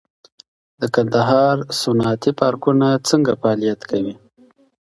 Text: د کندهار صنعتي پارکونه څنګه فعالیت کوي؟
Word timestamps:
د 0.79 0.81
کندهار 0.95 1.57
صنعتي 1.81 2.31
پارکونه 2.39 2.87
څنګه 3.09 3.31
فعالیت 3.41 3.81
کوي؟ 3.89 4.15